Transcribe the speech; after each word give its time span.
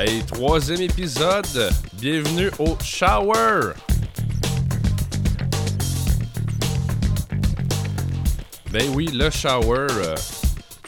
Hey, 0.00 0.24
troisième 0.24 0.80
épisode. 0.82 1.72
Bienvenue 1.94 2.50
au 2.60 2.78
Shower. 2.80 3.72
Ben 8.70 8.88
oui, 8.94 9.06
le 9.12 9.28
Shower. 9.28 9.88
euh, 9.90 10.14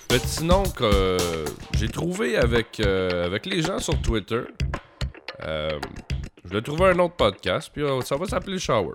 petit 0.07 0.44
nom 0.44 0.62
que 0.62 0.84
euh, 0.84 1.44
j'ai 1.76 1.88
trouvé 1.88 2.36
avec, 2.36 2.79
euh, 2.79 3.26
avec 3.26 3.46
les 3.46 3.62
gens 3.62 3.80
sur 3.80 4.00
Twitter. 4.00 4.43
Je 5.42 6.48
vais 6.48 6.62
trouver 6.62 6.90
un 6.90 6.98
autre 7.00 7.16
podcast, 7.16 7.68
puis 7.74 7.82
ça 8.04 8.16
va 8.16 8.27
s'appeler 8.27 8.52
le 8.52 8.58
Shower. 8.61 8.95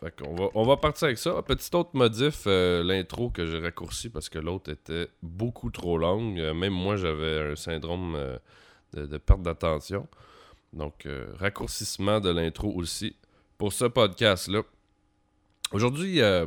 Fait 0.00 0.10
qu'on 0.10 0.34
va, 0.36 0.48
on 0.54 0.64
va 0.64 0.78
partir 0.78 1.04
avec 1.04 1.18
ça. 1.18 1.42
Petit 1.42 1.68
autre 1.76 1.90
modif, 1.92 2.46
l'intro 2.46 3.28
que 3.28 3.44
j'ai 3.44 3.58
raccourci 3.58 4.08
parce 4.08 4.30
que 4.30 4.38
l'autre 4.38 4.72
était 4.72 5.08
beaucoup 5.20 5.68
trop 5.68 5.98
longue. 5.98 6.40
Même 6.54 6.72
moi, 6.72 6.96
j'avais 6.96 7.50
un 7.52 7.56
syndrome 7.56 8.16
de, 8.92 9.18
perte 9.18 9.42
d'attention. 9.42 10.08
Donc, 10.72 11.06
euh, 11.06 11.32
raccourcissement 11.38 12.20
de 12.20 12.30
l'intro 12.30 12.72
aussi 12.74 13.16
pour 13.56 13.72
ce 13.72 13.86
podcast-là. 13.86 14.62
Aujourd'hui, 15.72 16.20
euh, 16.20 16.46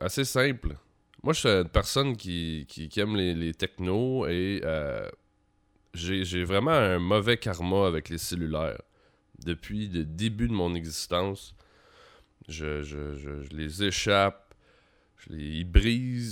assez 0.00 0.24
simple. 0.24 0.76
Moi, 1.22 1.32
je 1.32 1.40
suis 1.40 1.48
une 1.48 1.68
personne 1.68 2.16
qui, 2.16 2.66
aime 2.96 3.16
les, 3.16 3.34
les 3.34 3.52
technos 3.54 4.26
et 4.26 4.60
euh, 4.64 5.08
j'ai 5.94 6.44
vraiment 6.44 6.70
un 6.72 6.98
mauvais 6.98 7.36
karma 7.36 7.86
avec 7.86 8.08
les 8.08 8.18
cellulaires. 8.18 8.80
Depuis 9.44 9.88
le 9.88 10.04
début 10.04 10.48
de 10.48 10.52
mon 10.52 10.74
existence, 10.74 11.54
je, 12.48 12.82
les 13.54 13.84
échappe, 13.84 14.54
je 15.16 15.32
les 15.32 15.64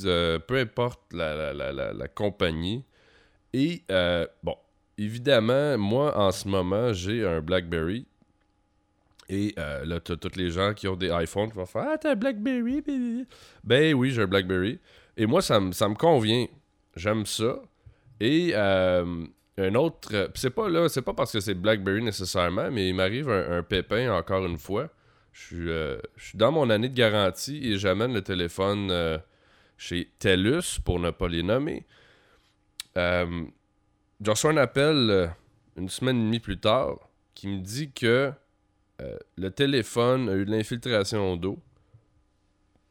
euh, 0.06 0.38
peu 0.38 0.58
importe 0.58 1.00
la, 1.12 1.52
la- 1.52 1.72
la- 1.72 2.08
compagnie. 2.08 2.84
Et, 3.52 3.84
bon, 4.42 4.56
évidemment, 4.98 5.78
moi, 5.78 6.16
en 6.16 6.30
ce 6.32 6.48
moment, 6.48 6.92
j'ai 6.92 7.26
un 7.26 7.40
BlackBerry. 7.40 8.06
Et 9.28 9.54
euh, 9.58 9.84
là, 9.84 10.00
t'as 10.00 10.16
tous 10.16 10.36
les 10.36 10.50
gens 10.50 10.72
qui 10.72 10.86
ont 10.86 10.96
des 10.96 11.10
iPhones 11.10 11.50
qui 11.50 11.56
vont 11.56 11.66
faire 11.66 11.86
Ah, 11.92 11.98
t'as 11.98 12.12
un 12.12 12.16
BlackBerry. 12.16 12.82
Ben 13.64 13.94
oui, 13.94 14.10
j'ai 14.12 14.22
un 14.22 14.26
BlackBerry. 14.26 14.78
Et 15.16 15.26
moi, 15.26 15.42
ça 15.42 15.58
me 15.58 15.72
ça 15.72 15.88
me 15.88 15.94
convient. 15.94 16.46
J'aime 16.94 17.26
ça. 17.26 17.60
Et 18.20 18.52
euh, 18.54 19.24
un 19.58 19.74
autre. 19.74 20.10
euh, 20.14 20.28
c'est 20.34 20.50
pas 20.50 20.68
là, 20.68 20.88
c'est 20.88 21.02
pas 21.02 21.12
parce 21.12 21.32
que 21.32 21.40
c'est 21.40 21.54
BlackBerry 21.54 22.02
nécessairement, 22.02 22.70
mais 22.70 22.88
il 22.88 22.94
m'arrive 22.94 23.28
un, 23.28 23.62
pépin 23.62 24.12
encore 24.12 24.46
une 24.46 24.58
fois. 24.58 24.88
Je 25.32 25.42
suis, 25.42 25.66
je 25.66 26.24
suis 26.28 26.38
dans 26.38 26.52
mon 26.52 26.70
année 26.70 26.88
de 26.88 26.94
garantie 26.94 27.72
et 27.72 27.76
j'amène 27.76 28.14
le 28.14 28.22
téléphone 28.22 29.20
chez 29.76 30.10
TELUS 30.18 30.80
pour 30.82 30.98
ne 30.98 31.10
pas 31.10 31.28
les 31.28 31.42
nommer. 31.42 31.84
Je 34.24 34.30
reçois 34.30 34.50
un 34.52 34.56
appel 34.56 35.10
euh, 35.10 35.26
une 35.76 35.88
semaine 35.88 36.16
et 36.16 36.24
demie 36.24 36.40
plus 36.40 36.58
tard 36.58 36.98
qui 37.34 37.48
me 37.48 37.60
dit 37.60 37.90
que 37.92 38.32
euh, 39.02 39.18
le 39.36 39.50
téléphone 39.50 40.28
a 40.28 40.34
eu 40.34 40.46
de 40.46 40.50
l'infiltration 40.50 41.36
d'eau. 41.36 41.58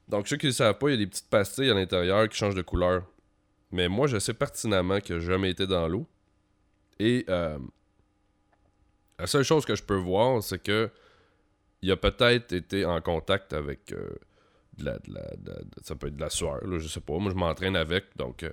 Donc, 0.08 0.28
ceux 0.28 0.38
qui 0.38 0.46
ne 0.46 0.52
le 0.52 0.56
savent 0.56 0.78
pas, 0.78 0.90
il 0.90 0.92
y 0.92 0.96
a 0.96 0.98
des 0.98 1.08
petites 1.08 1.30
pastilles 1.30 1.72
à 1.72 1.74
l'intérieur 1.74 2.30
qui 2.30 2.38
changent 2.38 2.54
de 2.56 2.62
couleur. 2.62 3.04
Mais 3.72 3.88
moi, 3.88 4.06
je 4.06 4.20
sais 4.20 4.36
pertinemment 4.36 5.00
que 5.02 5.20
j'ai 5.20 5.26
jamais 5.26 5.50
été 5.50 5.66
dans 5.66 5.88
l'eau. 5.88 6.06
Et 7.00 7.26
euh, 7.28 7.58
la 9.18 9.26
seule 9.26 9.44
chose 9.44 9.66
que 9.66 9.76
je 9.76 9.82
peux 9.84 9.96
voir, 9.98 10.44
c'est 10.44 10.62
que 10.62 10.92
il 11.82 11.92
a 11.92 11.98
peut-être 11.98 12.54
été 12.54 12.86
en 12.86 13.02
contact 13.02 13.52
avec 13.54 13.94
de, 14.78 14.86
la, 14.86 14.98
de 15.00 15.14
la- 15.14 15.60
ça 15.82 15.96
peut 15.96 16.08
être 16.08 16.16
de 16.16 16.22
la 16.22 16.30
sueur, 16.30 16.66
là, 16.66 16.78
je 16.78 16.88
sais 16.88 17.00
pas. 17.02 17.18
Moi, 17.18 17.32
je 17.32 17.36
m'entraîne 17.36 17.76
avec, 17.76 18.06
donc 18.16 18.46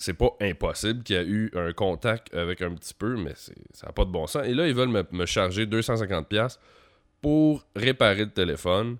c'est 0.00 0.14
pas 0.14 0.34
impossible 0.40 1.02
qu'il 1.02 1.14
y 1.14 1.18
a 1.18 1.22
eu 1.22 1.50
un 1.54 1.74
contact 1.74 2.34
avec 2.34 2.62
un 2.62 2.74
petit 2.74 2.94
peu, 2.94 3.16
mais 3.16 3.34
ça 3.34 3.86
n'a 3.86 3.92
pas 3.92 4.06
de 4.06 4.10
bon 4.10 4.26
sens. 4.26 4.46
Et 4.46 4.54
là, 4.54 4.66
ils 4.66 4.74
veulent 4.74 4.88
me, 4.88 5.04
me 5.12 5.26
charger 5.26 5.66
250$ 5.66 6.56
pour 7.20 7.66
réparer 7.76 8.24
le 8.24 8.30
téléphone. 8.30 8.96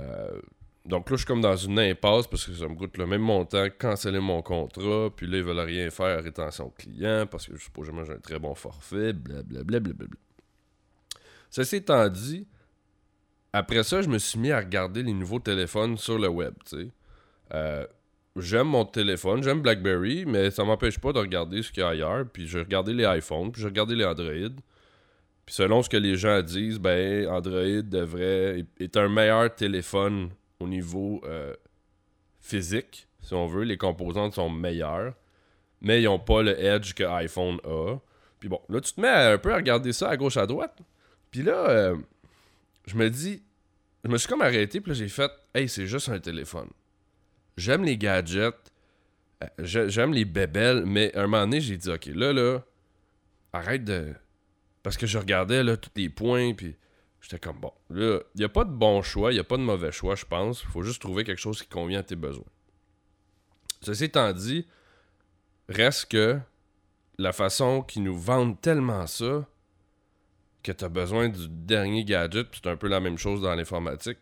Euh, 0.00 0.40
donc 0.84 1.08
là, 1.08 1.14
je 1.14 1.18
suis 1.18 1.26
comme 1.26 1.40
dans 1.40 1.54
une 1.54 1.78
impasse 1.78 2.26
parce 2.26 2.44
que 2.44 2.52
ça 2.54 2.66
me 2.66 2.74
coûte 2.74 2.98
le 2.98 3.06
même 3.06 3.22
montant, 3.22 3.68
canceller 3.78 4.18
mon 4.18 4.42
contrat, 4.42 5.10
puis 5.14 5.28
là, 5.28 5.36
ils 5.36 5.44
veulent 5.44 5.60
rien 5.60 5.90
faire 5.90 6.24
rétention 6.24 6.70
client 6.76 7.28
parce 7.30 7.46
que 7.46 7.56
je 7.56 7.62
suppose 7.62 7.88
que 7.88 8.04
j'ai 8.04 8.12
un 8.12 8.18
très 8.18 8.40
bon 8.40 8.56
forfait, 8.56 9.12
blablabla. 9.12 9.78
blablabla. 9.78 10.18
Ceci 11.50 11.76
étant 11.76 12.08
dit, 12.08 12.48
après 13.52 13.84
ça, 13.84 14.02
je 14.02 14.08
me 14.08 14.18
suis 14.18 14.40
mis 14.40 14.50
à 14.50 14.58
regarder 14.58 15.04
les 15.04 15.12
nouveaux 15.12 15.38
téléphones 15.38 15.96
sur 15.96 16.18
le 16.18 16.28
web, 16.28 16.54
tu 16.68 16.78
sais. 16.78 16.88
Euh, 17.54 17.86
j'aime 18.40 18.68
mon 18.68 18.84
téléphone, 18.84 19.42
j'aime 19.42 19.62
BlackBerry, 19.62 20.24
mais 20.26 20.50
ça 20.50 20.64
m'empêche 20.64 20.98
pas 20.98 21.12
de 21.12 21.18
regarder 21.18 21.62
ce 21.62 21.70
qu'il 21.70 21.82
y 21.82 21.84
a 21.84 21.88
ailleurs, 21.90 22.24
puis 22.32 22.46
j'ai 22.46 22.60
regardé 22.60 22.92
les 22.92 23.04
iPhones, 23.04 23.52
puis 23.52 23.62
j'ai 23.62 23.68
regardé 23.68 23.94
les 23.94 24.04
Android. 24.04 24.50
Puis 25.46 25.54
selon 25.54 25.82
ce 25.82 25.88
que 25.88 25.96
les 25.96 26.16
gens 26.16 26.42
disent, 26.42 26.78
ben 26.78 27.28
Android 27.28 27.82
devrait 27.82 28.64
est 28.78 28.96
un 28.96 29.08
meilleur 29.08 29.54
téléphone 29.54 30.30
au 30.60 30.68
niveau 30.68 31.20
euh, 31.24 31.54
physique, 32.40 33.08
si 33.22 33.34
on 33.34 33.46
veut, 33.46 33.64
les 33.64 33.76
composantes 33.76 34.34
sont 34.34 34.50
meilleures, 34.50 35.14
mais 35.80 36.02
ils 36.02 36.04
n'ont 36.04 36.18
pas 36.18 36.42
le 36.42 36.58
edge 36.58 36.94
que 36.94 37.04
iPhone 37.04 37.58
a. 37.64 37.96
Puis 38.38 38.48
bon, 38.48 38.60
là 38.68 38.80
tu 38.80 38.92
te 38.92 39.00
mets 39.00 39.08
un 39.08 39.38
peu 39.38 39.52
à 39.52 39.56
regarder 39.56 39.92
ça 39.92 40.08
à 40.08 40.16
gauche 40.16 40.36
à 40.36 40.46
droite. 40.46 40.78
Puis 41.30 41.42
là, 41.42 41.68
euh, 41.68 41.96
je 42.86 42.96
me 42.96 43.08
dis, 43.08 43.42
je 44.04 44.10
me 44.10 44.18
suis 44.18 44.28
comme 44.28 44.42
arrêté, 44.42 44.80
puis 44.80 44.92
là 44.92 44.98
j'ai 44.98 45.08
fait, 45.08 45.30
hey, 45.54 45.68
c'est 45.68 45.86
juste 45.86 46.08
un 46.08 46.18
téléphone. 46.18 46.68
J'aime 47.60 47.84
les 47.84 47.98
gadgets, 47.98 48.54
euh, 49.42 49.46
j'ai- 49.58 49.90
j'aime 49.90 50.14
les 50.14 50.24
bébelles, 50.24 50.84
mais 50.86 51.14
à 51.14 51.20
un 51.20 51.26
moment 51.26 51.42
donné, 51.42 51.60
j'ai 51.60 51.76
dit, 51.76 51.90
ok, 51.90 52.06
là, 52.06 52.32
là, 52.32 52.60
arrête 53.52 53.84
de. 53.84 54.14
Parce 54.82 54.96
que 54.96 55.06
je 55.06 55.18
regardais 55.18 55.62
là, 55.62 55.76
tous 55.76 55.90
les 55.94 56.08
points, 56.08 56.54
puis 56.54 56.74
j'étais 57.20 57.38
comme, 57.38 57.60
bon, 57.60 57.72
là, 57.90 58.20
il 58.34 58.38
n'y 58.38 58.44
a 58.44 58.48
pas 58.48 58.64
de 58.64 58.70
bon 58.72 59.02
choix, 59.02 59.30
il 59.30 59.34
n'y 59.34 59.40
a 59.40 59.44
pas 59.44 59.58
de 59.58 59.62
mauvais 59.62 59.92
choix, 59.92 60.14
je 60.16 60.24
pense. 60.24 60.62
Il 60.62 60.68
faut 60.68 60.82
juste 60.82 61.02
trouver 61.02 61.22
quelque 61.22 61.38
chose 61.38 61.60
qui 61.60 61.68
convient 61.68 62.00
à 62.00 62.02
tes 62.02 62.16
besoins. 62.16 62.46
Ceci 63.82 64.04
étant 64.04 64.32
dit, 64.32 64.66
reste 65.68 66.10
que 66.10 66.38
la 67.18 67.32
façon 67.32 67.82
qu'ils 67.82 68.04
nous 68.04 68.18
vendent 68.18 68.58
tellement 68.60 69.06
ça 69.06 69.46
que 70.62 70.72
tu 70.72 70.84
as 70.84 70.88
besoin 70.88 71.28
du 71.28 71.46
dernier 71.48 72.04
gadget, 72.04 72.46
c'est 72.52 72.68
un 72.68 72.76
peu 72.76 72.88
la 72.88 73.00
même 73.00 73.18
chose 73.18 73.42
dans 73.42 73.54
l'informatique, 73.54 74.18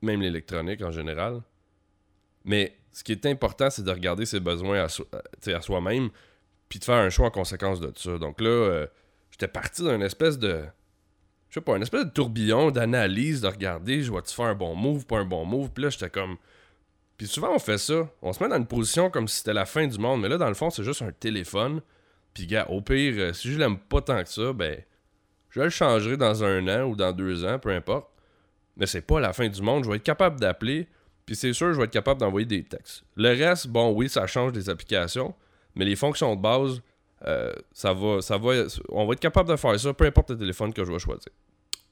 même 0.00 0.22
l'électronique 0.22 0.80
en 0.82 0.90
général. 0.90 1.42
Mais 2.44 2.76
ce 2.92 3.02
qui 3.02 3.12
est 3.12 3.26
important, 3.26 3.70
c'est 3.70 3.82
de 3.82 3.90
regarder 3.90 4.26
ses 4.26 4.40
besoins 4.40 4.84
à, 4.84 4.88
sais, 4.88 5.54
à 5.54 5.60
soi-même, 5.60 6.10
puis 6.68 6.78
de 6.78 6.84
faire 6.84 6.96
un 6.96 7.10
choix 7.10 7.26
en 7.26 7.30
conséquence 7.30 7.80
de 7.80 7.92
ça. 7.96 8.18
Donc 8.18 8.40
là, 8.40 8.48
euh, 8.48 8.86
j'étais 9.30 9.48
parti 9.48 9.82
d'une 9.82 10.02
espèce 10.02 10.38
de. 10.38 10.64
Je 11.48 11.54
sais 11.54 11.60
pas, 11.60 11.76
une 11.76 11.82
espèce 11.82 12.04
de 12.04 12.10
tourbillon 12.10 12.70
d'analyse, 12.70 13.40
de 13.40 13.48
regarder, 13.48 14.02
je 14.02 14.10
vois-tu 14.10 14.34
faire 14.34 14.46
un 14.46 14.54
bon 14.54 14.74
move, 14.74 15.06
pas 15.06 15.18
un 15.18 15.24
bon 15.24 15.44
move. 15.44 15.70
Puis 15.70 15.84
là, 15.84 15.90
j'étais 15.90 16.10
comme. 16.10 16.36
Puis 17.16 17.28
souvent, 17.28 17.54
on 17.54 17.58
fait 17.60 17.78
ça. 17.78 18.08
On 18.22 18.32
se 18.32 18.42
met 18.42 18.48
dans 18.48 18.56
une 18.56 18.66
position 18.66 19.08
comme 19.08 19.28
si 19.28 19.38
c'était 19.38 19.52
la 19.52 19.66
fin 19.66 19.86
du 19.86 19.98
monde. 19.98 20.20
Mais 20.20 20.28
là, 20.28 20.36
dans 20.36 20.48
le 20.48 20.54
fond, 20.54 20.70
c'est 20.70 20.82
juste 20.82 21.02
un 21.02 21.12
téléphone. 21.12 21.80
Puis, 22.32 22.48
gars, 22.48 22.66
au 22.68 22.80
pire, 22.80 23.14
euh, 23.18 23.32
si 23.32 23.52
je 23.52 23.58
l'aime 23.58 23.78
pas 23.78 24.00
tant 24.00 24.22
que 24.22 24.28
ça, 24.28 24.52
ben. 24.52 24.82
Je 25.50 25.60
le 25.60 25.70
changerai 25.70 26.16
dans 26.16 26.42
un 26.42 26.66
an 26.66 26.82
ou 26.88 26.96
dans 26.96 27.12
deux 27.12 27.44
ans, 27.44 27.60
peu 27.60 27.70
importe. 27.70 28.08
Mais 28.76 28.86
c'est 28.86 29.02
pas 29.02 29.20
la 29.20 29.32
fin 29.32 29.48
du 29.48 29.62
monde. 29.62 29.84
Je 29.84 29.88
vais 29.88 29.96
être 29.96 30.02
capable 30.02 30.40
d'appeler. 30.40 30.88
Puis 31.26 31.36
c'est 31.36 31.52
sûr, 31.52 31.72
je 31.72 31.78
vais 31.78 31.84
être 31.84 31.90
capable 31.90 32.20
d'envoyer 32.20 32.46
des 32.46 32.62
textes. 32.62 33.04
Le 33.16 33.30
reste, 33.30 33.68
bon, 33.68 33.92
oui, 33.92 34.08
ça 34.08 34.26
change 34.26 34.52
des 34.52 34.68
applications. 34.68 35.34
Mais 35.74 35.84
les 35.84 35.96
fonctions 35.96 36.36
de 36.36 36.40
base, 36.40 36.82
euh, 37.26 37.52
ça 37.72 37.92
va, 37.92 38.20
ça 38.20 38.36
va, 38.36 38.64
on 38.90 39.06
va 39.06 39.14
être 39.14 39.20
capable 39.20 39.48
de 39.48 39.56
faire 39.56 39.78
ça, 39.80 39.92
peu 39.92 40.04
importe 40.04 40.30
le 40.30 40.38
téléphone 40.38 40.72
que 40.72 40.84
je 40.84 40.92
vais 40.92 40.98
choisir. 40.98 41.32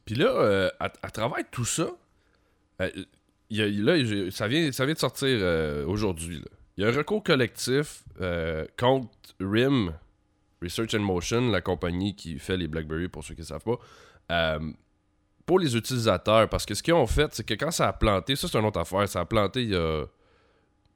Puis 0.04 0.14
là, 0.14 0.28
euh, 0.28 0.70
à, 0.80 1.10
travers 1.10 1.44
tout 1.50 1.64
ça, 1.64 1.88
euh, 2.80 2.90
là, 3.50 4.30
ça, 4.30 4.48
vient, 4.48 4.72
ça 4.72 4.84
vient 4.84 4.94
de 4.94 4.98
sortir 4.98 5.28
euh, 5.30 5.86
aujourd'hui. 5.86 6.42
Il 6.76 6.84
y 6.84 6.86
a 6.86 6.90
un 6.90 6.92
recours 6.92 7.22
collectif 7.22 8.02
contre 8.78 9.08
RIM, 9.40 9.92
Research 10.60 10.94
and 10.94 11.00
Motion, 11.00 11.50
la 11.50 11.60
compagnie 11.60 12.16
qui 12.16 12.38
fait 12.38 12.56
les 12.56 12.66
BlackBerry, 12.66 13.08
pour 13.08 13.24
ceux 13.24 13.34
qui 13.34 13.42
ne 13.42 13.46
savent 13.46 13.64
pas, 13.64 14.58
pour 15.46 15.58
les 15.58 15.76
utilisateurs. 15.76 16.48
Parce 16.48 16.64
que 16.66 16.74
ce 16.74 16.82
qu'ils 16.82 16.94
ont 16.94 17.06
fait, 17.06 17.34
c'est 17.34 17.44
que 17.46 17.54
quand 17.54 17.70
ça 17.70 17.88
a 17.88 17.92
planté, 17.92 18.36
ça 18.36 18.48
c'est 18.48 18.58
une 18.58 18.64
autre 18.64 18.80
affaire, 18.80 19.08
ça 19.08 19.20
a 19.20 19.24
planté 19.24 19.62
il 19.62 19.70
y 19.70 19.76
a 19.76 20.04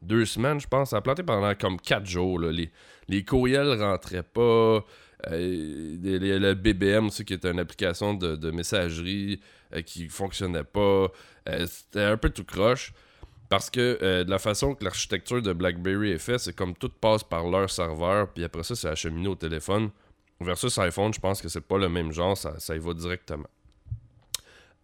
deux 0.02 0.24
semaines, 0.24 0.60
je 0.60 0.68
pense. 0.68 0.90
Ça 0.90 0.98
a 0.98 1.00
planté 1.00 1.22
pendant 1.22 1.54
comme 1.54 1.80
quatre 1.80 2.06
jours. 2.06 2.38
Les, 2.40 2.70
les 3.08 3.24
courriels 3.24 3.80
rentraient 3.80 4.22
pas. 4.22 4.84
euh, 5.28 5.96
les- 6.02 6.38
le 6.38 6.54
BBM 6.54 7.08
qui 7.10 7.32
est 7.32 7.44
une 7.46 7.58
application 7.58 8.14
de, 8.14 8.36
de 8.36 8.50
messagerie 8.50 9.40
euh, 9.74 9.80
qui 9.82 10.08
fonctionnait 10.08 10.62
pas. 10.64 11.08
Euh, 11.48 11.66
C'était 11.66 12.02
un 12.02 12.16
peu 12.16 12.30
tout 12.30 12.44
croche. 12.44 12.92
Parce 13.48 13.70
que 13.70 13.98
euh, 14.02 14.24
de 14.24 14.30
la 14.30 14.38
façon 14.40 14.74
que 14.74 14.84
l'architecture 14.84 15.40
de 15.40 15.52
BlackBerry 15.52 16.10
est 16.10 16.18
faite, 16.18 16.40
c'est 16.40 16.52
comme 16.54 16.74
tout 16.74 16.88
passe 17.00 17.22
par 17.22 17.48
leur 17.48 17.70
serveur, 17.70 18.32
puis 18.32 18.42
après 18.42 18.64
ça, 18.64 18.74
c'est 18.74 18.88
acheminé 18.88 19.28
au 19.28 19.36
téléphone. 19.36 19.90
Versus 20.40 20.76
iPhone, 20.78 21.14
je 21.14 21.20
pense 21.20 21.40
que 21.40 21.48
c'est 21.48 21.60
pas 21.60 21.78
le 21.78 21.88
même 21.88 22.10
genre, 22.12 22.36
ça, 22.36 22.58
ça 22.58 22.74
y 22.74 22.78
va 22.80 22.92
directement. 22.92 23.46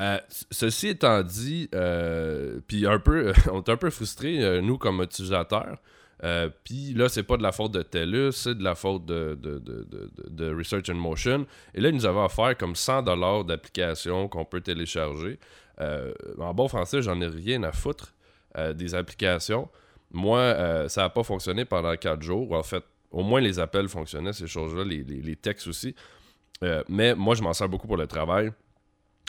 Euh, 0.03 0.19
ceci 0.51 0.89
étant 0.89 1.23
dit, 1.23 1.69
euh, 1.75 2.59
puis 2.67 2.87
un 2.87 2.99
peu, 2.99 3.33
on 3.53 3.63
est 3.63 3.69
un 3.69 3.77
peu 3.77 3.91
frustrés, 3.91 4.43
euh, 4.43 4.61
nous, 4.61 4.77
comme 4.77 5.01
utilisateurs, 5.03 5.79
puis 6.63 6.95
là, 6.95 7.09
c'est 7.09 7.25
pas 7.25 7.37
de 7.37 7.43
la 7.43 7.51
faute 7.51 7.73
de 7.73 7.83
TELUS, 7.83 8.31
c'est 8.31 8.57
de 8.57 8.63
la 8.63 8.77
faute 8.77 9.05
de, 9.07 10.55
Research 10.57 10.89
in 10.89 10.95
Motion. 10.95 11.47
Et 11.75 11.81
là, 11.81 11.89
ils 11.89 11.95
nous 11.97 12.07
avaient 12.07 12.21
offert 12.21 12.57
comme 12.57 12.75
100$ 12.75 13.45
d'applications 13.45 14.29
qu'on 14.29 14.45
peut 14.45 14.61
télécharger. 14.61 15.41
En 16.39 16.55
bon 16.55 16.69
français, 16.69 17.03
j'en 17.03 17.21
ai 17.21 17.27
rien 17.27 17.65
à 17.65 17.73
foutre 17.73 18.15
des 18.75 18.95
applications. 18.95 19.69
Moi, 20.13 20.87
ça 20.89 21.01
n'a 21.01 21.11
pas 21.11 21.25
fonctionné 21.25 21.65
pendant 21.65 21.97
4 21.97 22.23
jours. 22.23 22.53
En 22.53 22.63
fait, 22.63 22.85
au 23.11 23.25
moins 23.25 23.41
les 23.41 23.59
appels 23.59 23.89
fonctionnaient, 23.89 24.33
ces 24.33 24.47
choses-là, 24.47 24.85
les, 24.85 25.35
textes 25.35 25.67
aussi. 25.67 25.93
mais 26.89 27.17
moi, 27.17 27.35
je 27.35 27.43
m'en 27.43 27.53
sers 27.53 27.69
beaucoup 27.69 27.89
pour 27.89 27.97
le 27.97 28.07
travail. 28.07 28.53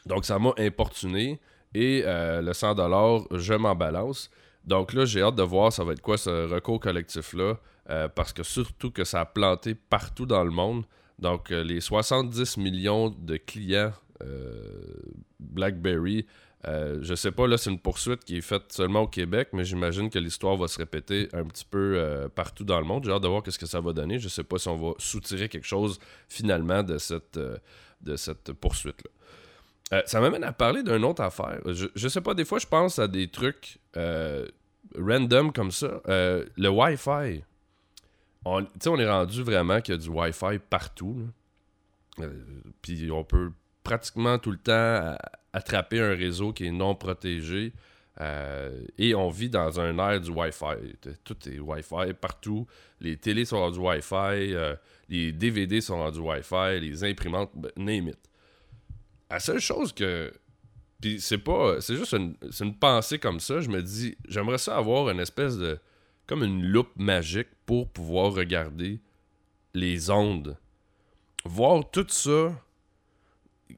Donc, 0.05 0.25
ça 0.25 0.39
m'a 0.39 0.53
importuné. 0.57 1.39
Et 1.75 2.03
le 2.03 2.51
100$, 2.51 3.37
je 3.37 3.53
m'en 3.55 3.73
balance. 3.73 4.29
Donc 4.65 4.93
là, 4.93 5.05
j'ai 5.05 5.21
hâte 5.21 5.35
de 5.35 5.43
voir 5.43 5.73
ça 5.73 5.83
va 5.83 5.93
être 5.93 6.01
quoi 6.01 6.17
ce 6.17 6.47
recours 6.47 6.79
collectif-là, 6.79 7.59
euh, 7.89 8.07
parce 8.07 8.31
que 8.31 8.43
surtout 8.43 8.91
que 8.91 9.03
ça 9.03 9.21
a 9.21 9.25
planté 9.25 9.75
partout 9.75 10.25
dans 10.25 10.43
le 10.43 10.51
monde. 10.51 10.85
Donc 11.19 11.51
euh, 11.51 11.63
les 11.63 11.81
70 11.81 12.57
millions 12.57 13.09
de 13.09 13.37
clients 13.37 13.91
euh, 14.23 14.61
BlackBerry, 15.39 16.25
je 16.65 17.13
sais 17.13 17.33
pas, 17.33 17.45
là 17.45 17.57
c'est 17.57 17.69
une 17.69 17.79
poursuite 17.79 18.23
qui 18.23 18.37
est 18.37 18.41
faite 18.41 18.71
seulement 18.71 19.01
au 19.01 19.07
Québec, 19.07 19.49
mais 19.51 19.65
j'imagine 19.65 20.09
que 20.09 20.17
l'histoire 20.17 20.55
va 20.55 20.69
se 20.69 20.77
répéter 20.77 21.27
un 21.33 21.43
petit 21.43 21.65
peu 21.65 22.29
partout 22.35 22.63
dans 22.63 22.79
le 22.79 22.85
monde. 22.85 23.03
J'ai 23.03 23.11
hâte 23.11 23.21
de 23.21 23.27
voir 23.27 23.43
ce 23.45 23.59
que 23.59 23.65
ça 23.65 23.81
va 23.81 23.91
donner. 23.91 24.17
Je 24.17 24.29
sais 24.29 24.45
pas 24.45 24.57
si 24.57 24.69
on 24.69 24.77
va 24.77 24.93
soutirer 24.97 25.49
quelque 25.49 25.67
chose 25.67 25.99
finalement 26.29 26.81
de 26.81 26.97
cette, 26.99 27.37
de 27.99 28.15
cette 28.15 28.53
poursuite-là. 28.53 29.11
Euh, 29.91 30.01
ça 30.05 30.19
m'amène 30.19 30.43
à 30.43 30.53
parler 30.53 30.83
d'une 30.83 31.03
autre 31.03 31.21
affaire. 31.21 31.59
Je, 31.65 32.07
sais 32.07 32.21
pas, 32.21 32.33
des 32.33 32.45
fois, 32.45 32.59
je 32.59 32.67
pense 32.67 32.99
à 32.99 33.07
des 33.07 33.27
trucs 33.27 33.79
euh, 33.97 34.47
random 34.97 35.51
comme 35.51 35.71
ça. 35.71 36.01
Euh, 36.07 36.45
le 36.57 36.69
Wi-Fi. 36.69 37.43
On, 38.45 38.65
on 38.87 38.99
est 38.99 39.09
rendu 39.09 39.43
vraiment 39.43 39.81
qu'il 39.81 39.95
y 39.95 39.97
a 39.97 40.01
du 40.01 40.09
Wi-Fi 40.09 40.59
partout. 40.69 41.27
Puis 42.81 43.09
on 43.11 43.23
peut 43.23 43.51
pratiquement 43.83 44.37
tout 44.37 44.51
le 44.51 44.57
temps 44.57 45.17
attraper 45.53 45.99
un 45.99 46.15
réseau 46.15 46.53
qui 46.53 46.67
est 46.67 46.71
non 46.71 46.95
protégé. 46.95 47.73
et 48.97 49.15
on 49.15 49.29
vit 49.29 49.49
dans 49.49 49.79
un 49.79 49.97
air 49.97 50.19
du 50.21 50.31
Wi-Fi. 50.31 50.95
Tout 51.23 51.37
est 51.49 51.59
Wi-Fi 51.59 52.13
partout. 52.19 52.67
Les 52.99 53.17
télés 53.17 53.45
sont 53.45 53.69
du 53.69 53.79
Wi-Fi. 53.79 54.55
les 55.07 55.31
DVD 55.31 55.81
sont 55.81 56.09
du 56.11 56.19
Wi-Fi. 56.19 56.79
Les 56.81 57.03
imprimantes, 57.03 57.51
ben, 57.55 57.71
name 57.77 58.09
it. 58.09 58.17
La 59.33 59.39
seule 59.39 59.59
chose 59.59 59.91
que. 59.93 60.31
Puis 61.01 61.19
c'est 61.19 61.39
pas. 61.39 61.81
C'est 61.81 61.95
juste 61.95 62.13
une, 62.13 62.35
une 62.59 62.77
pensée 62.77 63.17
comme 63.17 63.39
ça. 63.39 63.61
Je 63.61 63.67
me 63.67 63.81
dis, 63.81 64.15
j'aimerais 64.27 64.59
ça 64.59 64.77
avoir 64.77 65.09
une 65.09 65.19
espèce 65.19 65.57
de. 65.57 65.79
Comme 66.27 66.43
une 66.43 66.63
loupe 66.63 66.95
magique 66.95 67.47
pour 67.65 67.89
pouvoir 67.89 68.33
regarder 68.33 69.01
les 69.73 70.11
ondes. 70.11 70.55
Voir 71.45 71.89
tout 71.89 72.05
ça. 72.09 72.53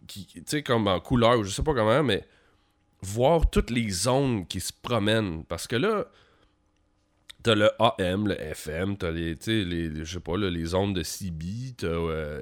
Tu 0.08 0.26
sais, 0.46 0.62
comme 0.62 0.88
en 0.88 1.00
couleur, 1.00 1.42
je 1.46 1.50
sais 1.50 1.64
pas 1.64 1.74
comment, 1.74 2.04
mais 2.04 2.28
voir 3.02 3.50
toutes 3.50 3.70
les 3.70 4.10
ondes 4.10 4.50
qui 4.50 4.60
se 4.60 4.74
promènent. 4.74 5.46
Parce 5.46 5.68
que 5.68 5.78
là, 5.78 6.06
T'as 7.46 7.54
le 7.54 7.70
AM, 7.78 8.28
le 8.28 8.42
FM, 8.42 8.98
t'as 8.98 9.12
les, 9.12 9.36
les, 9.36 10.04
je 10.04 10.14
sais 10.14 10.20
pas, 10.20 10.36
les 10.36 10.74
ondes 10.74 10.96
de 10.96 11.04
CB, 11.04 11.76
t'as... 11.78 11.86
Euh, 11.86 12.42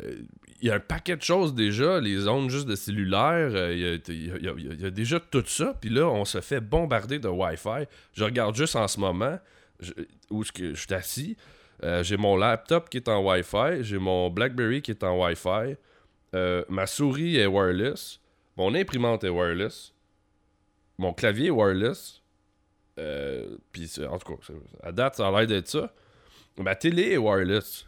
il 0.62 0.68
y 0.68 0.72
a 0.72 0.76
un 0.76 0.80
paquet 0.80 1.18
de 1.18 1.22
choses 1.22 1.54
déjà, 1.54 2.00
les 2.00 2.26
ondes 2.30 2.50
juste 2.50 2.68
de 2.68 2.76
cellulaire, 2.78 3.50
il 3.74 3.80
y, 3.82 4.86
a 4.86 4.90
déjà 4.92 5.20
tout 5.20 5.44
ça, 5.46 5.76
puis 5.82 5.90
là, 5.90 6.08
on 6.08 6.24
se 6.24 6.40
fait 6.40 6.62
bombarder 6.62 7.20
de 7.20 7.28
Wi-Fi. 7.28 7.86
Je 8.14 8.24
regarde 8.24 8.56
juste 8.56 8.78
en 8.78 8.88
ce 8.88 8.98
moment 8.98 9.40
où 10.30 10.46
je, 10.46 10.74
suis 10.74 10.94
assis, 10.94 11.36
euh, 11.84 12.02
j'ai 12.02 12.16
mon 12.16 12.38
laptop 12.38 12.90
qui 12.90 12.96
est 12.96 13.10
en 13.10 13.22
Wi-Fi, 13.30 13.82
j'ai 13.84 13.98
mon 13.98 14.30
BlackBerry 14.30 14.82
qui 14.82 14.92
est 14.92 15.04
en 15.04 15.22
Wi-Fi, 15.22 15.76
euh, 16.34 16.64
ma 16.70 16.88
souris 16.88 17.36
est 17.36 17.46
wireless, 17.46 18.22
mon 18.56 18.74
imprimante 18.74 19.26
est 19.26 19.30
wireless, 19.30 19.94
mon 20.98 21.12
clavier 21.12 21.48
est 21.48 21.50
wireless, 21.50 22.23
euh, 23.00 23.58
puis 23.72 23.92
en 24.08 24.18
tout 24.18 24.36
cas, 24.36 24.54
à 24.84 24.92
date, 24.92 25.16
ça 25.16 25.28
a 25.28 25.32
l'air 25.32 25.48
d'être 25.48 25.68
ça. 25.68 25.94
Ma 26.58 26.76
télé 26.76 27.14
est 27.14 27.18
wireless. 27.18 27.86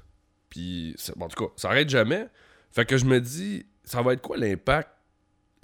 Puis, 0.49 0.95
en 1.19 1.27
tout 1.27 1.45
cas, 1.45 1.51
ça 1.55 1.69
arrête 1.69 1.89
jamais. 1.89 2.27
Fait 2.71 2.85
que 2.85 2.97
je 2.97 3.05
me 3.05 3.19
dis, 3.19 3.65
ça 3.83 4.01
va 4.01 4.13
être 4.13 4.21
quoi 4.21 4.37
l'impact 4.37 4.89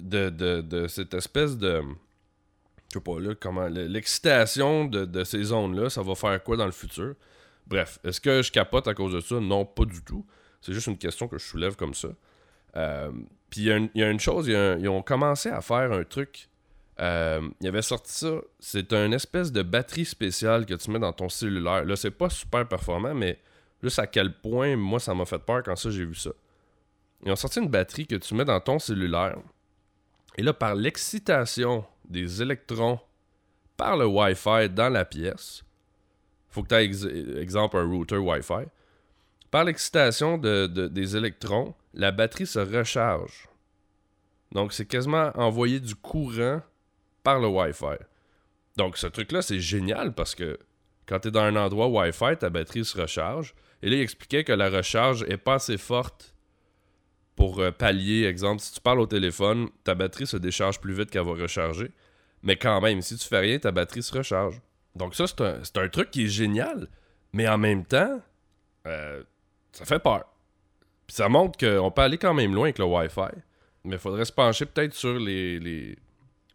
de, 0.00 0.86
cette 0.88 1.14
espèce 1.14 1.56
de. 1.56 1.82
Je 2.88 2.98
sais 2.98 3.00
pas, 3.00 3.18
là, 3.18 3.34
comment. 3.34 3.68
L'excitation 3.68 4.84
de, 4.84 5.24
ces 5.24 5.44
zones-là, 5.44 5.90
ça 5.90 6.02
va 6.02 6.14
faire 6.14 6.42
quoi 6.42 6.56
dans 6.56 6.66
le 6.66 6.72
futur? 6.72 7.14
Bref, 7.66 7.98
est-ce 8.04 8.20
que 8.20 8.42
je 8.42 8.50
capote 8.50 8.86
à 8.86 8.94
cause 8.94 9.14
de 9.14 9.20
ça? 9.20 9.40
Non, 9.40 9.64
pas 9.64 9.84
du 9.84 10.02
tout. 10.02 10.26
C'est 10.60 10.72
juste 10.72 10.86
une 10.86 10.98
question 10.98 11.26
que 11.26 11.38
je 11.38 11.44
soulève 11.44 11.74
comme 11.74 11.94
ça. 11.94 12.08
Euh, 12.76 13.10
puis 13.50 13.62
il 13.62 13.90
y, 13.94 14.02
a 14.02 14.10
une 14.10 14.20
chose, 14.20 14.46
ils 14.48 14.88
ont 14.88 15.02
commencé 15.02 15.48
à 15.48 15.60
faire 15.60 15.92
un 15.92 16.04
truc 16.04 16.48
euh, 17.02 17.48
il 17.60 17.66
avait 17.66 17.82
sorti 17.82 18.12
ça. 18.12 18.40
C'est 18.60 18.92
un 18.92 19.10
espèce 19.10 19.50
de 19.50 19.62
batterie 19.62 20.04
spéciale 20.04 20.64
que 20.64 20.74
tu 20.74 20.90
mets 20.90 21.00
dans 21.00 21.12
ton 21.12 21.28
cellulaire. 21.28 21.84
Là, 21.84 21.96
c'est 21.96 22.12
pas 22.12 22.30
super 22.30 22.66
performant, 22.68 23.12
mais 23.12 23.40
juste 23.82 23.98
à 23.98 24.06
quel 24.06 24.32
point, 24.40 24.76
moi, 24.76 25.00
ça 25.00 25.12
m'a 25.12 25.24
fait 25.24 25.40
peur 25.40 25.64
quand 25.64 25.74
ça, 25.74 25.90
j'ai 25.90 26.04
vu 26.04 26.14
ça. 26.14 26.30
Ils 27.24 27.32
ont 27.32 27.36
sorti 27.36 27.58
une 27.58 27.68
batterie 27.68 28.06
que 28.06 28.14
tu 28.14 28.34
mets 28.34 28.44
dans 28.44 28.60
ton 28.60 28.78
cellulaire. 28.78 29.36
Et 30.38 30.42
là, 30.42 30.52
par 30.52 30.76
l'excitation 30.76 31.84
des 32.04 32.40
électrons 32.40 33.00
par 33.76 33.96
le 33.96 34.06
Wi-Fi 34.06 34.68
dans 34.70 34.88
la 34.88 35.04
pièce, 35.04 35.64
faut 36.50 36.62
que 36.62 36.68
tu 36.68 36.74
aies, 36.74 37.40
exemple, 37.40 37.78
un 37.78 37.84
router 37.84 38.18
Wi-Fi. 38.18 38.66
Par 39.50 39.64
l'excitation 39.64 40.38
de, 40.38 40.66
des 40.66 41.16
électrons, 41.16 41.74
la 41.94 42.12
batterie 42.12 42.46
se 42.46 42.58
recharge. 42.58 43.48
Donc, 44.52 44.72
c'est 44.72 44.86
quasiment 44.86 45.32
envoyer 45.34 45.80
du 45.80 45.94
courant 45.94 46.60
par 47.22 47.40
le 47.40 47.48
Wi-Fi. 47.48 47.96
Donc, 48.76 48.96
ce 48.96 49.06
truc-là, 49.06 49.42
c'est 49.42 49.60
génial 49.60 50.14
parce 50.14 50.34
que 50.34 50.58
quand 51.06 51.20
tu 51.20 51.28
es 51.28 51.30
dans 51.30 51.42
un 51.42 51.56
endroit 51.56 51.88
Wi-Fi, 51.88 52.36
ta 52.38 52.50
batterie 52.50 52.84
se 52.84 53.00
recharge. 53.00 53.54
Et 53.82 53.90
là, 53.90 53.96
il 53.96 54.02
expliquait 54.02 54.44
que 54.44 54.52
la 54.52 54.70
recharge 54.70 55.24
est 55.24 55.36
pas 55.36 55.54
assez 55.54 55.76
forte 55.76 56.34
pour 57.36 57.60
euh, 57.60 57.70
pallier, 57.70 58.24
exemple, 58.24 58.62
si 58.62 58.74
tu 58.74 58.80
parles 58.80 59.00
au 59.00 59.06
téléphone, 59.06 59.68
ta 59.84 59.94
batterie 59.94 60.26
se 60.26 60.36
décharge 60.36 60.80
plus 60.80 60.94
vite 60.94 61.10
qu'elle 61.10 61.24
va 61.24 61.32
recharger. 61.32 61.90
Mais 62.42 62.56
quand 62.56 62.80
même, 62.80 63.02
si 63.02 63.16
tu 63.16 63.26
fais 63.26 63.38
rien, 63.38 63.58
ta 63.58 63.72
batterie 63.72 64.02
se 64.02 64.16
recharge. 64.16 64.60
Donc 64.94 65.14
ça, 65.14 65.26
c'est 65.26 65.78
un, 65.78 65.88
truc 65.88 66.10
qui 66.10 66.24
est 66.24 66.28
génial. 66.28 66.88
Mais 67.32 67.48
en 67.48 67.58
même 67.58 67.84
temps, 67.84 68.20
euh, 68.86 69.22
ça 69.72 69.84
fait 69.84 69.98
peur. 69.98 70.24
Puis 71.06 71.16
ça 71.16 71.28
montre 71.28 71.58
qu'on 71.58 71.90
peut 71.90 72.02
aller 72.02 72.18
quand 72.18 72.34
même 72.34 72.54
loin 72.54 72.64
avec 72.64 72.78
le 72.78 72.84
Wi-Fi. 72.84 73.34
Mais 73.84 73.96
il 73.96 73.98
faudrait 73.98 74.24
se 74.24 74.32
pencher 74.32 74.66
peut-être 74.66 74.94
sur 74.94 75.18
les, 75.18 75.58
les 75.58 75.98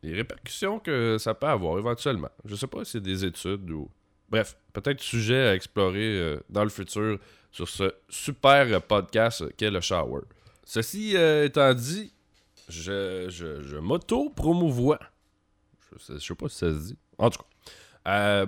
répercussions 0.03 0.79
que 0.79 1.17
ça 1.19 1.33
peut 1.33 1.47
avoir 1.47 1.77
éventuellement. 1.77 2.29
Je 2.45 2.55
sais 2.55 2.67
pas 2.67 2.85
si 2.85 2.91
c'est 2.91 3.01
des 3.01 3.25
études 3.25 3.69
ou. 3.71 3.89
Bref, 4.29 4.57
peut-être 4.73 5.01
sujet 5.01 5.47
à 5.47 5.55
explorer 5.55 6.19
euh, 6.19 6.39
dans 6.49 6.63
le 6.63 6.69
futur 6.69 7.17
sur 7.51 7.69
ce 7.69 7.93
super 8.09 8.81
podcast 8.81 9.45
qu'est 9.55 9.71
le 9.71 9.79
shower. 9.79 10.21
Ceci 10.65 11.15
euh, 11.15 11.45
étant 11.45 11.73
dit, 11.73 12.11
je, 12.67 13.27
je, 13.29 13.77
m'auto-promouvois. 13.77 14.99
Je 15.93 16.03
sais, 16.03 16.19
sais 16.19 16.35
pas 16.35 16.49
si 16.49 16.57
ça 16.57 16.73
se 16.73 16.87
dit. 16.87 16.97
En 17.17 17.29
tout 17.29 17.39
cas, 17.39 17.45
euh, 18.07 18.45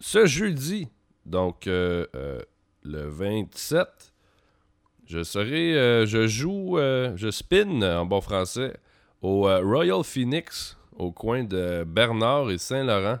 ce 0.00 0.26
jeudi, 0.26 0.88
donc 1.24 1.66
le 1.66 2.40
27, 2.82 3.86
je 5.06 5.22
serai. 5.22 6.06
je 6.06 6.26
joue. 6.26 6.78
je 6.78 7.30
spin 7.30 7.82
en 7.82 8.06
bon 8.06 8.20
français 8.20 8.74
au 9.22 9.48
euh, 9.48 9.60
Royal 9.62 10.02
Phoenix, 10.02 10.76
au 10.96 11.12
coin 11.12 11.44
de 11.44 11.84
Bernard 11.84 12.50
et 12.50 12.58
Saint-Laurent, 12.58 13.18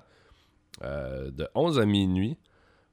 euh, 0.82 1.30
de 1.30 1.48
11 1.54 1.78
à 1.78 1.86
minuit. 1.86 2.36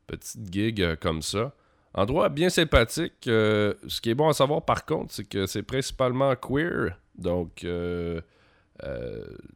Petite 0.08 0.54
gig 0.54 0.82
euh, 0.82 0.96
comme 0.96 1.22
ça. 1.22 1.54
Endroit 1.94 2.30
bien 2.30 2.50
sympathique. 2.50 3.24
ce 3.24 4.02
qui 4.02 4.12
est 4.12 4.16
bon 4.16 4.30
à 4.30 4.34
savoir 4.34 4.64
par 4.64 4.86
contre, 4.86 5.12
c'est 5.14 5.24
que 5.24 5.48
c'est 5.48 5.64
principalement 5.64 6.36
queer. 6.36 6.96
Donc, 7.18 7.66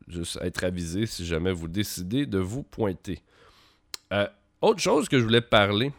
juste 0.07 0.39
être 0.41 0.63
avisé 0.63 1.05
si 1.05 1.23
jamais 1.23 1.51
vous 1.51 1.67
décidez 1.67 2.25
de 2.25 2.39
vous 2.39 2.63
pointer. 2.63 3.21
autre 4.59 4.79
chose 4.79 5.07
que 5.07 5.19
je 5.19 5.23
voulais 5.23 5.41
parler, 5.41 5.93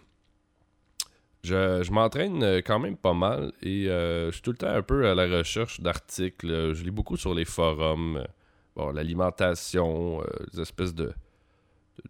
je, 1.45 1.91
m'entraîne 1.91 2.43
euh, 2.43 2.61
quand 2.65 2.79
même 2.79 2.97
pas 2.97 3.15
mal 3.15 3.53
et 3.63 3.89
euh, 3.89 4.27
je 4.27 4.33
suis 4.33 4.43
tout 4.43 4.53
le 4.53 4.57
temps 4.57 4.69
un 4.69 4.83
peu 4.83 5.09
à 5.09 5.15
la 5.15 5.27
recherche 5.39 5.81
d'articles. 5.81 6.75
Je 6.75 6.83
lis 6.83 6.91
beaucoup 6.91 7.17
sur 7.17 7.35
les 7.35 7.45
forums. 7.45 8.19
Euh, 8.19 8.25
bon, 8.77 8.91
l'alimentation, 8.91 10.23
espèces 10.59 10.95
de. 10.95 11.13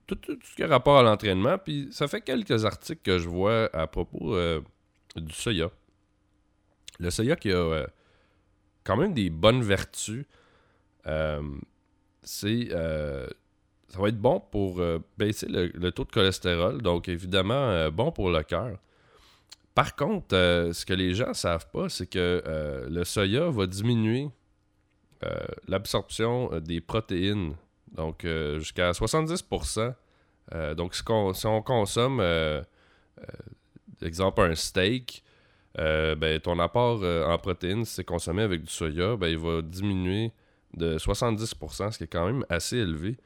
tout, 0.06 0.18
ce 0.24 0.54
qui 0.54 0.62
a 0.62 0.66
rapport 0.66 0.98
à 0.98 1.02
l'entraînement. 1.02 1.58
Puis 1.58 1.88
ça 1.90 2.08
fait 2.08 2.20
quelques 2.20 2.64
articles 2.64 3.02
que 3.02 3.18
je 3.18 3.28
vois 3.28 3.70
à 3.72 3.86
propos 3.86 4.36
du 5.16 5.32
soya. 5.34 5.70
Le 6.98 7.10
soya 7.10 7.36
qui 7.36 7.52
a 7.52 7.86
quand 8.84 8.96
même 8.96 9.14
des 9.14 9.30
bonnes 9.30 9.62
vertus. 9.62 10.26
c'est 12.22 12.68
ça 13.92 14.00
va 14.00 14.08
être 14.08 14.18
bon 14.18 14.40
pour 14.40 14.80
euh, 14.80 14.98
baisser 15.18 15.46
le, 15.48 15.90
taux 15.90 16.04
de 16.04 16.10
cholestérol, 16.10 16.80
donc 16.80 17.08
évidemment 17.08 17.68
euh, 17.68 17.90
bon 17.90 18.10
pour 18.10 18.30
le 18.30 18.42
cœur. 18.42 18.78
Par 19.74 19.96
contre, 19.96 20.34
ce 20.72 20.84
que 20.84 20.92
les 20.92 21.14
gens 21.14 21.28
ne 21.28 21.34
savent 21.34 21.68
pas, 21.72 21.88
c'est 21.88 22.06
que 22.06 22.42
le 22.88 23.04
soya 23.04 23.50
va 23.50 23.66
diminuer 23.66 24.28
l'absorption 25.66 26.50
des 26.60 26.80
protéines, 26.80 27.54
donc 27.92 28.26
jusqu'à 28.58 28.90
70%. 28.90 29.94
donc 30.76 30.94
si, 30.94 31.02
si, 31.34 31.46
on 31.46 31.62
consomme, 31.62 32.22
exemple, 34.02 34.42
un 34.42 34.54
steak, 34.54 35.24
ben, 35.76 36.38
ton 36.40 36.58
apport 36.58 37.02
en 37.02 37.38
protéines, 37.38 37.86
si 37.86 37.94
c'est 37.94 38.04
consommé 38.04 38.42
avec 38.42 38.64
du 38.64 38.70
soya, 38.70 39.16
ben, 39.16 39.28
il 39.28 39.38
va 39.38 39.62
diminuer 39.62 40.32
de 40.76 40.98
70%, 40.98 41.92
ce 41.92 41.98
qui 41.98 42.04
est 42.04 42.08
quand 42.08 42.26
même 42.26 42.44
assez 42.48 42.76
élevé. 42.76 43.16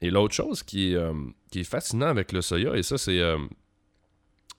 Et 0.00 0.10
l'autre 0.10 0.34
chose 0.34 0.62
qui 0.62 0.92
est, 0.92 0.96
euh, 0.96 1.12
qui 1.50 1.60
est 1.60 1.64
fascinant 1.64 2.06
avec 2.06 2.32
le 2.32 2.42
soya, 2.42 2.76
et 2.76 2.82
ça, 2.82 2.98
c'est 2.98 3.20
euh, 3.20 3.38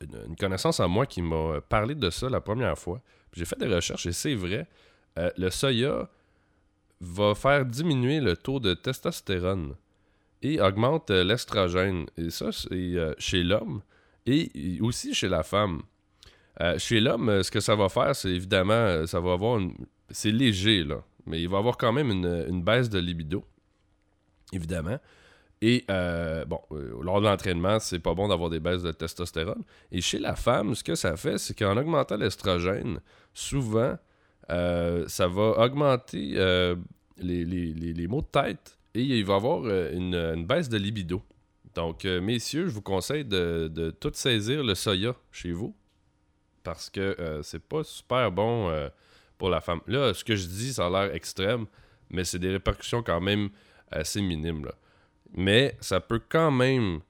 une, 0.01 0.35
connaissance 0.35 0.79
à 0.79 0.87
moi 0.87 1.05
qui 1.05 1.21
m'a 1.21 1.61
parlé 1.61 1.95
de 1.95 2.09
ça 2.09 2.29
la 2.29 2.41
première 2.41 2.77
fois. 2.77 3.01
J'ai 3.33 3.45
fait 3.45 3.57
des 3.57 3.73
recherches 3.73 4.05
et 4.05 4.11
c'est 4.11 4.35
vrai, 4.35 4.67
euh, 5.17 5.29
le 5.37 5.49
soya 5.49 6.09
va 7.01 7.35
faire 7.35 7.65
diminuer 7.65 8.19
le 8.19 8.37
taux 8.37 8.59
de 8.59 8.73
testostérone 8.73 9.75
et 10.41 10.61
augmente 10.61 11.11
l'estrogène. 11.11 12.05
Et 12.17 12.29
ça, 12.29 12.51
c'est 12.51 12.95
chez 13.17 13.43
l'homme 13.43 13.81
et 14.25 14.79
aussi 14.81 15.13
chez 15.13 15.27
la 15.27 15.43
femme. 15.43 15.81
chez 16.77 16.99
l'homme, 17.01 17.43
ce 17.43 17.51
que 17.51 17.59
ça 17.59 17.75
va 17.75 17.89
faire, 17.89 18.15
c'est 18.15 18.29
évidemment, 18.29 19.05
ça 19.05 19.19
va 19.19 19.33
avoir 19.33 19.59
une... 19.59 19.73
C'est 20.09 20.31
léger, 20.31 20.83
là. 20.83 21.03
Mais 21.25 21.41
il 21.41 21.49
va 21.49 21.57
avoir 21.57 21.77
quand 21.77 21.91
même 21.91 22.11
une 22.11 22.63
baisse 22.63 22.89
de 22.89 22.99
libido, 22.99 23.43
évidemment. 24.53 24.99
Et 25.67 25.83
euh, 25.89 26.45
bon, 26.45 26.59
euh, 26.73 26.95
lors 27.01 27.21
de 27.21 27.25
l'entraînement, 27.25 27.79
c'est 27.79 27.97
pas 27.97 28.13
bon 28.13 28.27
d'avoir 28.27 28.51
des 28.51 28.59
baisses 28.59 28.83
de 28.83 28.91
testostérone. 28.91 29.63
Et 29.91 29.99
chez 29.99 30.19
la 30.19 30.35
femme, 30.35 30.75
ce 30.75 30.83
que 30.83 30.93
ça 30.93 31.17
fait, 31.17 31.39
c'est 31.39 31.57
qu'en 31.57 31.75
augmentant 31.75 32.17
l'estrogène, 32.17 32.99
souvent, 33.33 33.97
euh, 34.51 35.05
ça 35.07 35.27
va 35.27 35.65
augmenter 35.65 36.35
les, 37.17 38.07
maux 38.07 38.21
de 38.21 38.27
tête 38.27 38.77
et 38.93 39.01
il 39.01 39.25
va 39.25 39.33
y 39.33 39.35
avoir 39.37 39.65
une, 39.65 40.45
baisse 40.45 40.69
de 40.69 40.77
libido. 40.77 41.23
Donc, 41.73 42.03
messieurs, 42.03 42.67
je 42.67 42.71
vous 42.71 42.83
conseille 42.83 43.25
de, 43.25 43.67
de, 43.67 43.89
tout 43.89 44.11
saisir 44.13 44.63
le 44.63 44.75
soya 44.75 45.15
chez 45.31 45.51
vous 45.51 45.75
parce 46.61 46.91
que 46.91 47.39
c'est 47.41 47.63
pas 47.63 47.83
super 47.83 48.31
bon 48.31 48.71
pour 49.39 49.49
la 49.49 49.61
femme. 49.61 49.81
Là, 49.87 50.13
ce 50.13 50.23
que 50.23 50.35
je 50.35 50.45
dis, 50.45 50.73
ça 50.73 50.85
a 50.85 50.89
l'air 50.91 51.15
extrême, 51.15 51.65
mais 52.11 52.23
c'est 52.23 52.37
des 52.37 52.51
répercussions 52.51 53.01
quand 53.01 53.19
même 53.19 53.49
assez 53.89 54.21
minimes. 54.21 54.65
Là. 54.65 54.75
Mais 55.35 55.75
ça 55.81 55.99
peut 55.99 56.21
quand 56.27 56.51
même 56.51 57.01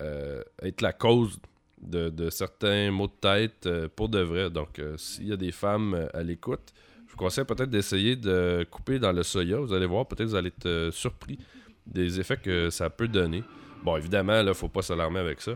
euh, 0.00 0.42
être 0.62 0.82
la 0.82 0.92
cause 0.92 1.38
de, 1.80 2.30
certains 2.30 2.90
maux 2.90 3.08
de 3.08 3.12
tête 3.20 3.66
euh, 3.66 3.88
pour 3.94 4.08
de 4.08 4.20
vrai. 4.20 4.50
Donc, 4.50 4.78
euh, 4.78 4.96
s'il 4.96 5.28
y 5.28 5.32
a 5.32 5.36
des 5.36 5.52
femmes 5.52 6.08
à 6.12 6.22
l'écoute, 6.22 6.72
je 7.06 7.12
vous 7.12 7.16
conseille 7.16 7.44
peut-être 7.44 7.70
d'essayer 7.70 8.14
de 8.14 8.66
couper 8.70 8.98
dans 8.98 9.12
le 9.12 9.22
soya. 9.22 9.58
Vous 9.58 9.72
allez 9.72 9.86
voir, 9.86 10.06
peut-être 10.06 10.28
vous 10.28 10.34
allez 10.34 10.48
être 10.48 10.90
surpris 10.92 11.38
des 11.86 12.20
effets 12.20 12.36
que 12.36 12.70
ça 12.70 12.90
peut 12.90 13.08
donner. 13.08 13.42
Bon, 13.82 13.96
évidemment, 13.96 14.42
là, 14.42 14.54
faut 14.54 14.68
pas 14.68 14.82
s'alarmer 14.82 15.20
avec 15.20 15.40
ça. 15.40 15.52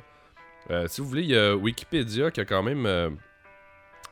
si 0.88 1.00
vous 1.00 1.08
voulez, 1.08 1.22
il 1.22 1.30
y 1.30 1.36
a 1.36 1.54
Wikipédia 1.54 2.30
qui 2.30 2.40
a 2.40 2.44
quand 2.44 2.62
même, 2.62 3.16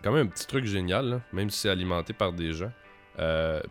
quand 0.03 0.13
même 0.13 0.29
un 0.29 0.31
petit 0.31 0.47
truc 0.47 0.65
génial, 0.65 1.21
même 1.33 1.51
si 1.51 1.59
c'est 1.61 1.69
alimenté 1.69 2.13
par 2.13 2.33
des 2.33 2.53
gens. 2.53 2.73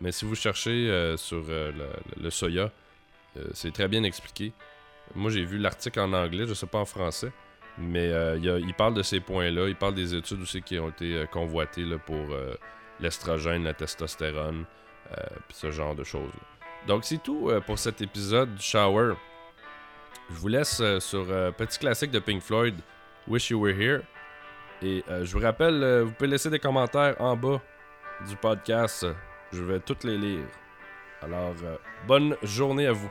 mais 0.00 0.12
si 0.12 0.24
vous 0.26 0.34
cherchez 0.34 1.14
sur 1.16 1.42
le, 1.48 2.30
soya, 2.30 2.64
euh, 2.64 2.68
c'est 3.52 3.72
très 3.72 3.88
bien 3.88 4.02
expliqué. 4.04 4.52
Moi, 5.14 5.30
j'ai 5.30 5.44
vu 5.44 5.58
l'article 5.58 6.00
en 6.00 6.12
anglais, 6.12 6.46
je 6.46 6.54
sais 6.54 6.66
pas 6.66 6.78
en 6.78 6.84
français. 6.84 7.32
Mais 7.76 8.08
euh, 8.12 8.38
il, 8.38 8.74
parle 8.74 8.94
de 8.94 9.02
ces 9.02 9.20
points-là. 9.20 9.68
Il 9.68 9.74
parle 9.74 9.94
des 9.94 10.14
études 10.14 10.40
aussi 10.42 10.62
qui 10.62 10.78
ont 10.78 10.90
été 10.90 11.16
euh, 11.16 11.26
convoitées 11.26 11.84
pour 12.06 12.26
l'estrogène, 13.00 13.64
la 13.64 13.74
testostérone, 13.74 14.64
ce 15.50 15.70
genre 15.70 15.94
de 15.94 16.04
choses. 16.04 16.30
Donc, 16.86 17.04
c'est 17.04 17.22
tout 17.22 17.50
pour 17.66 17.78
cet 17.78 18.00
épisode 18.00 18.54
du 18.54 18.62
Shower. 18.62 19.14
Je 20.30 20.36
vous 20.36 20.48
laisse 20.48 20.80
sur 21.00 21.26
petit 21.56 21.78
classique 21.78 22.12
de 22.12 22.20
Pink 22.20 22.42
Floyd, 22.42 22.76
Wish 23.26 23.50
You 23.50 23.60
Were 23.60 23.78
Here. 23.78 24.02
Et 24.82 25.02
je 25.08 25.32
vous 25.32 25.42
rappelle, 25.42 26.02
vous 26.02 26.12
pouvez 26.12 26.30
laisser 26.30 26.50
des 26.50 26.60
commentaires 26.60 27.16
en 27.20 27.36
bas 27.36 27.60
du 28.28 28.36
podcast. 28.36 29.06
Je 29.52 29.62
vais 29.64 29.80
toutes 29.80 30.04
les 30.04 30.16
lire. 30.16 30.46
Alors, 31.22 31.54
bonne 32.06 32.36
journée 32.42 32.86
à 32.86 32.92
vous. 32.92 33.10